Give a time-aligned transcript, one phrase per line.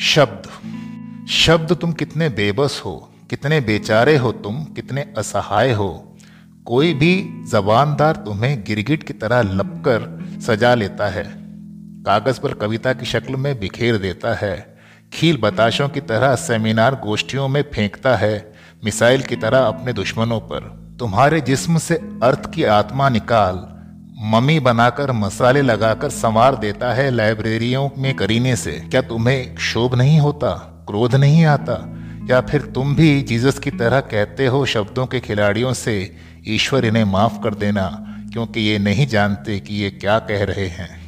[0.00, 6.16] शब्द। शब्द तुम कितने बेबस हो, कितने बेचारे हो तुम, कितने असहाय हो।
[6.66, 11.24] कोई भी जबानदार तुम्हें गिरगिट की तरह लपकर सजा लेता है,
[12.02, 14.76] कागज़ पर कविता की शक्ल में बिखेर देता है,
[15.12, 18.54] खील बताशों की तरह सेमिनार गोष्ठियों में फेंकता है,
[18.84, 23.75] मिसाइल की तरह अपने दुश्मनों पर। तुम्हारे जिस्म से अर्थ की आत्मा निकाल
[24.18, 30.20] मम्मी बनाकर मसाले लगाकर संवार देता है लाइब्रेरियों में करीने से। क्या तुम्हें क्षोभ नहीं
[30.20, 30.50] होता?
[30.88, 31.94] क्रोध नहीं आता?
[32.30, 36.16] या फिर तुम भी जीसस की तरह कहते हो शब्दों के खिलाड़ियों से,
[36.48, 41.05] ईश्वर इन्हें माफ़ कर देना, क्योंकि ये नहीं जानते कि ये क्या कह रहे हैं?